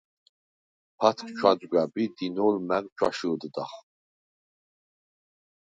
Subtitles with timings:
[0.99, 3.71] ფათქ ჩვაძგვაბ ი დინოლ მა̈გ ჩვაშჷდდახ.